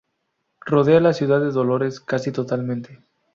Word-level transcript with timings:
Rodea 0.65 0.99
la 0.99 1.13
ciudad 1.13 1.39
de 1.41 1.51
Dolores 1.51 1.99
casi 1.99 2.31
totalmente. 2.31 3.03